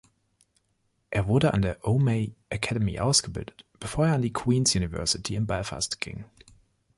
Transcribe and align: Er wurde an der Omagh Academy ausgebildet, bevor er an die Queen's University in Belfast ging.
Er 1.11 1.27
wurde 1.27 1.53
an 1.53 1.61
der 1.61 1.85
Omagh 1.87 2.31
Academy 2.49 2.97
ausgebildet, 2.99 3.65
bevor 3.79 4.07
er 4.07 4.13
an 4.15 4.23
die 4.23 4.33
Queen's 4.33 4.73
University 4.75 5.35
in 5.35 5.45
Belfast 5.45 6.01
ging. 6.01 6.25